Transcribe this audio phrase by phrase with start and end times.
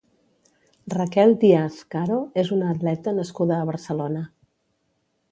[0.93, 4.23] Raquel Diaz Caro és una atleta nascuda a Barcelona.